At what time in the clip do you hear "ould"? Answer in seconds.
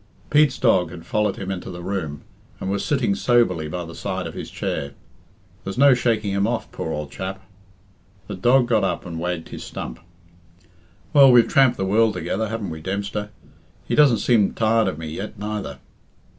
6.91-7.11